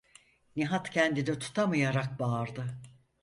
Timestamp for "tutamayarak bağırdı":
1.39-2.65